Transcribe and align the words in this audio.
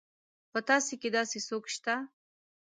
په 0.51 0.59
تاسي 0.67 0.95
کې 1.01 1.09
داسې 1.17 1.37
څوک 1.47 1.63
شته. 1.75 1.95